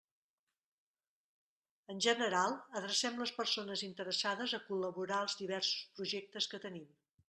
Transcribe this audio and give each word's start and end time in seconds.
En 1.95 2.01
general, 2.07 2.57
adrecem 2.81 3.23
les 3.23 3.35
persones 3.43 3.87
interessades 3.91 4.59
a 4.61 4.65
col·laborar 4.73 5.23
als 5.27 5.41
diversos 5.47 5.89
projectes 6.01 6.55
que 6.55 6.67
tenim. 6.71 6.95